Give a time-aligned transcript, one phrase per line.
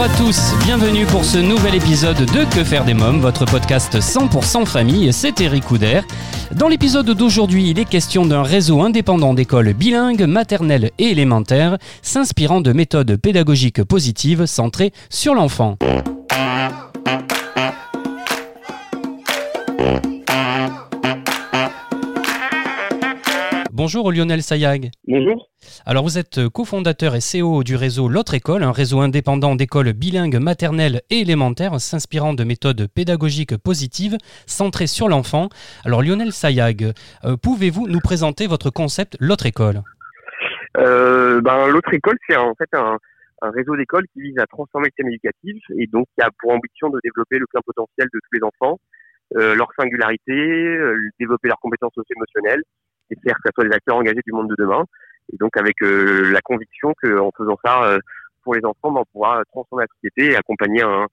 [0.00, 3.98] Bonjour à tous, bienvenue pour ce nouvel épisode de Que faire des mômes, votre podcast
[3.98, 6.00] 100% famille, c'est Eric Couder.
[6.56, 12.62] Dans l'épisode d'aujourd'hui, il est question d'un réseau indépendant d'écoles bilingues, maternelles et élémentaires, s'inspirant
[12.62, 15.76] de méthodes pédagogiques positives centrées sur l'enfant.
[23.82, 24.90] Bonjour Lionel Sayag.
[25.08, 25.48] Bonjour.
[25.86, 30.36] Alors vous êtes cofondateur et CEO du réseau L'autre école, un réseau indépendant d'écoles bilingues
[30.36, 35.48] maternelles et élémentaires s'inspirant de méthodes pédagogiques positives centrées sur l'enfant.
[35.86, 36.92] Alors Lionel Sayag,
[37.24, 39.80] euh, pouvez-vous nous présenter votre concept L'autre école?
[40.76, 42.98] Euh, ben, L'autre école, c'est en fait un,
[43.40, 46.50] un réseau d'écoles qui vise à transformer le système éducatif et donc qui a pour
[46.50, 48.78] ambition de développer le plein potentiel de tous les enfants,
[49.38, 52.62] euh, leur singularité, euh, développer leurs compétences socio-émotionnelles
[53.10, 54.84] et faire que ce soit des acteurs engagés du monde de demain.
[55.32, 57.98] Et donc avec euh, la conviction qu'en faisant ça euh,
[58.42, 61.06] pour les enfants, ben, on pourra transformer la société et accompagner un,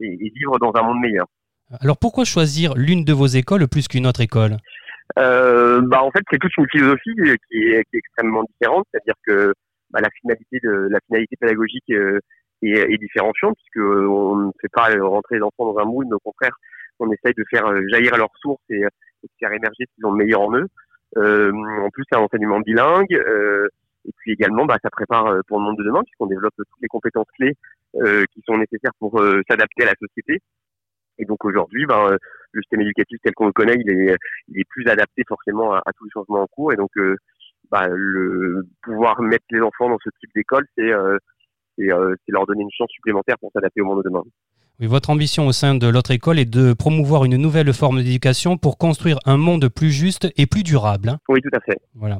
[0.00, 1.26] et, et vivre dans un monde meilleur.
[1.80, 4.56] Alors pourquoi choisir l'une de vos écoles plus qu'une autre école?
[5.18, 9.14] Euh, bah en fait c'est toute une philosophie qui est, qui est extrêmement différente, c'est-à-dire
[9.26, 9.54] que
[9.90, 12.20] bah, la finalité de la finalité pédagogique euh,
[12.62, 16.14] est, est différenciante puisque on ne fait pas rentrer les enfants dans un moule, mais
[16.14, 16.56] au contraire
[17.00, 20.12] on essaye de faire jaillir leurs sources et, et de faire émerger ce qu'ils ont
[20.12, 20.66] de meilleur en eux.
[21.16, 23.66] Euh, en plus c'est un enseignement bilingue euh,
[24.04, 26.82] et puis également bah, ça prépare euh, pour le monde de demain puisqu'on développe toutes
[26.82, 27.56] les compétences clés
[28.34, 30.40] qui sont nécessaires pour s'adapter à la société.
[31.18, 32.16] Et donc aujourd'hui, ben,
[32.52, 36.10] le système éducatif tel qu'on le connaît, il est, plus adapté forcément à, tous les
[36.10, 36.72] changements en cours.
[36.72, 37.16] Et donc, euh,
[37.70, 41.18] bah, le pouvoir mettre les enfants dans ce type d'école, c'est euh,
[42.28, 44.22] leur donner une chance supplémentaire pour s'adapter au monde de demain.
[44.80, 48.56] Oui, votre ambition au sein de l'autre école est de promouvoir une nouvelle forme d'éducation
[48.56, 51.08] pour construire un monde plus juste et plus durable.
[51.08, 51.18] hein.
[51.28, 51.78] Oui, tout à fait.
[51.96, 52.18] Voilà.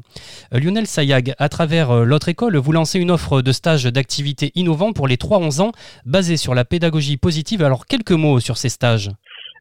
[0.52, 4.50] Euh, Lionel Sayag, à travers euh, l'autre école, vous lancez une offre de stage d'activités
[4.56, 5.72] innovants pour les 3-11 ans,
[6.04, 7.62] basée sur la pédagogie positive.
[7.62, 9.10] Alors, quelques mots sur ces stages.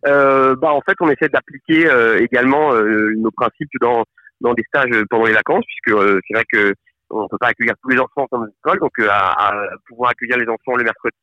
[0.07, 4.05] Euh, bah, en fait, on essaie d'appliquer euh, également nos principes dans,
[4.41, 6.73] dans des stages pendant les vacances, puisque c'est vrai que
[7.11, 9.53] on ne peut pas accueillir tous les enfants dans nos écoles, donc à, à
[9.87, 11.15] pouvoir accueillir les enfants le mercredi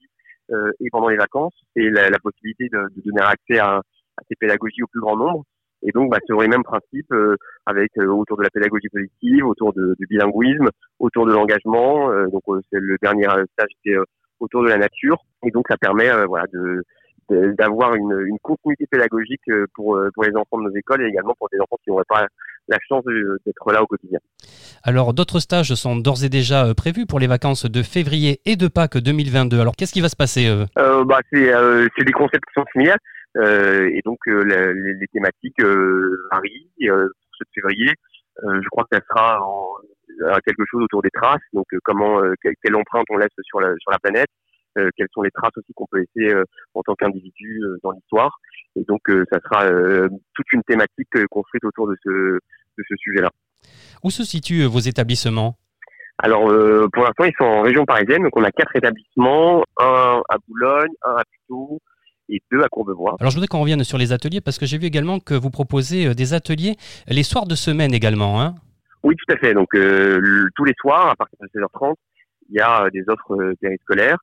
[0.52, 4.82] euh, et pendant les vacances, et la, possibilité de, donner accès à, à ces pédagogies
[4.82, 5.44] au plus grand nombre.
[5.84, 9.46] Et donc, bah, sur les mêmes principes, euh, avec euh, autour de la pédagogie positive,
[9.46, 12.10] autour de, du bilinguisme, autour de l'engagement.
[12.10, 13.98] euh, donc, euh, c'est le dernier stage était
[14.40, 15.18] autour de la nature.
[15.44, 16.82] Et donc, ça permet, voilà, de
[17.30, 21.48] d'avoir une, une continuité pédagogique pour, pour les enfants de nos écoles et également pour
[21.50, 22.26] des enfants qui n'auraient pas
[22.68, 23.04] la chance
[23.46, 24.18] d'être là au quotidien.
[24.82, 28.56] Alors, d'autres stages sont d'ores et déjà euh, prévus pour les vacances de février et
[28.56, 29.60] de Pâques 2022.
[29.60, 30.64] Alors, qu'est-ce qui va se passer euh?
[30.78, 32.98] Euh, bah, c'est euh, c'est des concepts qui sont similaires
[33.36, 35.60] euh, et donc la- les, les thématiques
[36.30, 36.70] varient.
[36.88, 37.92] Euh, pour ce de février,
[38.42, 39.66] je crois que ça sera en,
[40.46, 41.42] quelque chose autour des traces.
[41.52, 44.28] Donc comment, euh, quelle, quelle empreinte on laisse sur la sur la planète,
[44.78, 47.92] euh, quelles sont les traces aussi qu'on peut laisser euh, en tant qu'individu euh, dans
[47.92, 48.38] l'histoire.
[48.76, 49.02] Et donc
[49.32, 49.68] ça sera
[50.34, 53.30] toute une thématique construite autour de ce de ce sujet-là.
[54.02, 55.56] Où se situent vos établissements?
[56.18, 56.46] Alors
[56.92, 60.90] pour l'instant ils sont en région parisienne, donc on a quatre établissements, un à Boulogne,
[61.06, 61.78] un à Puteaux
[62.28, 63.16] et deux à Courbevoie.
[63.20, 65.50] Alors, je voudrais qu'on revienne sur les ateliers parce que j'ai vu également que vous
[65.50, 66.74] proposez des ateliers
[67.06, 68.40] les soirs de semaine également.
[68.40, 68.54] Hein?
[69.04, 69.54] Oui, tout à fait.
[69.54, 71.94] Donc euh, le- tous les soirs, à partir de 16h30,
[72.48, 74.16] il y a des offres périscolaires.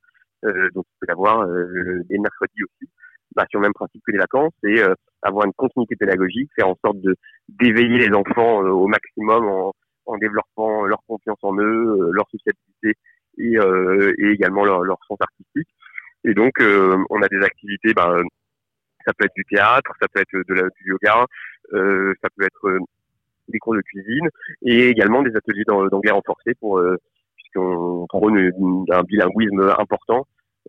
[0.45, 2.89] Euh, donc il peut y avoir euh, le- des mercredis aussi,
[3.35, 6.67] bah, sur le même principe que les vacances, et euh, avoir une continuité pédagogique, faire
[6.69, 7.15] en sorte de
[7.49, 9.73] d'éveiller les enfants au maximum en,
[10.05, 12.99] en développant leur confiance en eux, leur sociabilité
[13.37, 15.69] et, euh, et également leur, leur sens artistique.
[16.23, 18.15] Et donc euh, on a des activités, bah,
[19.05, 21.25] ça peut être du théâtre, ça peut être de la, du yoga,
[21.73, 22.79] euh, ça peut être
[23.49, 24.29] des cours de cuisine
[24.63, 26.79] et également des ateliers d'an- d'anglais renforcé pour
[27.51, 30.25] puisqu'on prône un bilinguisme important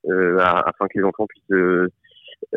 [0.09, 1.89] euh, afin que les enfants puissent euh,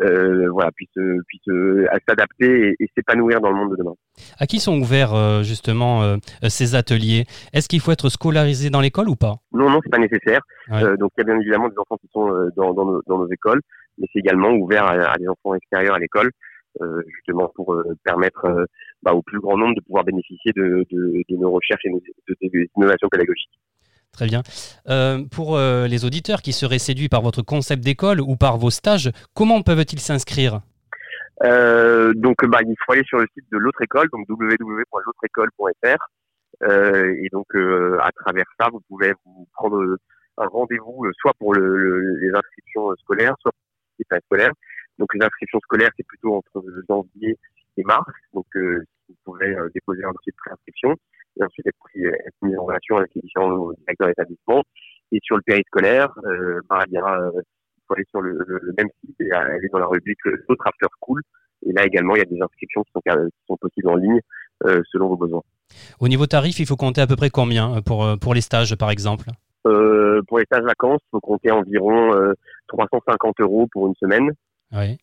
[0.02, 0.88] euh, voilà puissent
[1.28, 3.94] puissent euh, s'adapter et, et s'épanouir dans le monde de demain.
[4.38, 6.16] À qui sont ouverts euh, justement
[6.48, 7.24] ces ateliers?
[7.52, 9.36] Est-ce qu'il faut être scolarisé dans l'école ou pas?
[9.52, 10.40] Non non c'est pas nécessaire.
[10.70, 10.96] Ouais.
[10.98, 12.26] Donc il y a bien évidemment des enfants qui sont
[12.56, 13.60] dans, dans, nos, dans nos écoles,
[13.98, 16.30] mais c'est également ouvert à, à des enfants extérieurs à l'école.
[17.14, 17.74] justement pour
[18.04, 18.66] permettre
[19.02, 22.00] bah, au plus grand nombre de pouvoir bénéficier de, de, de nos recherches et de,
[22.28, 23.58] de- des innovations pédagogiques.
[24.16, 24.42] Très bien.
[24.88, 28.70] Euh, pour euh, les auditeurs qui seraient séduits par votre concept d'école ou par vos
[28.70, 30.62] stages, comment peuvent-ils s'inscrire?
[31.44, 35.98] Euh, donc, bah, il faut aller sur le site de l'autre école, donc www.l'autreécole.fr.
[36.62, 37.46] Euh, et donc,
[38.00, 39.98] à travers ça, vous pouvez vous prendre
[40.38, 44.52] un rendez-vous, soit pour le, les inscriptions scolaires, soit pour les scolaires.
[44.98, 47.36] Donc, les inscriptions scolaires, c'est plutôt entre janvier
[47.76, 48.10] et mars.
[48.32, 50.96] Donc, vous pouvez déposer un dossier de préinscription
[51.38, 54.62] et ensuite être, pris, être mis en relation avec les différents directeurs d'établissement.
[55.12, 57.30] Et sur le périscolaire, euh, bah, il y a
[57.86, 60.18] faut aller sur le, le, même site et aller dans la rubrique
[60.48, 61.22] d'autres after school.
[61.64, 64.20] Et là également, il y a des inscriptions qui sont, qui sont possibles en ligne
[64.64, 65.42] euh, selon vos besoins.
[66.00, 68.40] Au niveau tarif, il faut compter à peu près combien euh, pour, euh, pour les
[68.40, 69.28] stages, par exemple?
[69.66, 72.34] Euh, Pour les stages vacances, il faut compter environ euh,
[72.68, 74.30] 350 euros pour une semaine.
[74.72, 74.96] Oui.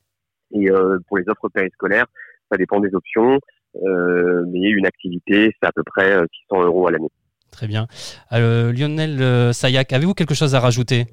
[0.51, 2.05] Et euh, pour les offres périscolaires,
[2.49, 3.39] ça dépend des options,
[3.75, 6.17] mais une activité, c'est à peu près
[6.49, 7.09] 600 euros à l'année.
[7.51, 7.87] Très bien.
[8.31, 11.05] Lionel Sayac, avez-vous quelque chose à rajouter?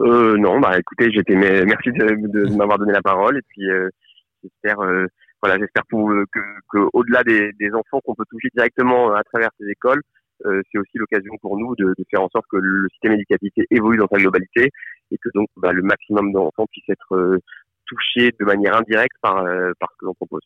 [0.00, 1.34] Euh, non, bah écoutez, j'étais
[1.66, 3.88] merci de, de, m'avoir donné la parole et puis euh,
[4.42, 5.06] j'espère euh,
[5.42, 6.40] voilà j'espère euh, que,
[6.72, 10.00] que au-delà des, des, enfants qu'on peut toucher directement à travers ces écoles,
[10.46, 13.52] euh, c'est aussi l'occasion pour nous de, de, faire en sorte que le système éducatif
[13.70, 14.70] évolue dans sa globalité
[15.10, 17.38] et que donc bah, le maximum d'enfants puissent être
[17.84, 19.44] touchés de manière indirecte par,
[19.78, 20.42] par ce que l'on propose.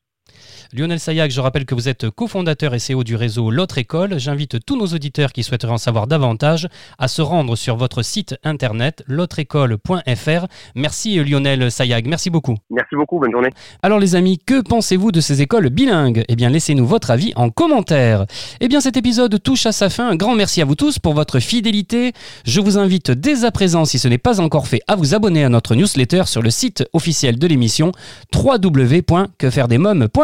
[0.73, 4.19] Lionel Sayac, je rappelle que vous êtes cofondateur et CEO du réseau L'autre école.
[4.19, 8.37] J'invite tous nos auditeurs qui souhaiteraient en savoir davantage à se rendre sur votre site
[8.43, 10.47] internet l'autreécole.fr.
[10.75, 12.57] Merci Lionel Sayac, merci beaucoup.
[12.71, 13.51] Merci beaucoup, bonne journée.
[13.83, 16.25] Alors les amis, que pensez-vous de ces écoles bilingues?
[16.29, 18.27] Eh bien laissez-nous votre avis en commentaire.
[18.61, 20.09] Eh bien cet épisode touche à sa fin.
[20.09, 22.13] Un grand merci à vous tous pour votre fidélité.
[22.45, 25.45] Je vous invite dès à présent, si ce n'est pas encore fait, à vous abonner
[25.45, 27.93] à notre newsletter sur le site officiel de l'émission
[28.35, 30.24] www.quefairedesmoms.fr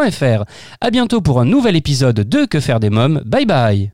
[0.81, 3.21] À bientôt pour un nouvel épisode de Que faire des mômes.
[3.25, 3.91] Bye bye.